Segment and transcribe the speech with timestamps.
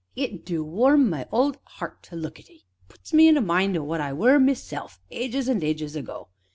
[0.15, 2.65] it du warm my old 'eart to look at 'ee.
[2.89, 6.29] Puts me in mind o' what I were myself ages an' ages ago.